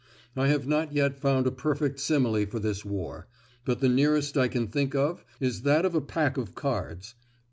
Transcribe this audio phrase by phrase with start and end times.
[0.35, 3.27] I have not yet found a perfect simile for this war,
[3.65, 7.13] but the nearest I can think of is that of a pack of cards.